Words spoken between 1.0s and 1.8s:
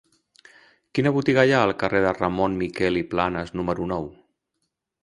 botiga hi ha al